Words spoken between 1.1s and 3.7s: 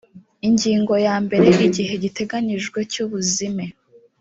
mbere igihe giteganyijwe cy ubuzime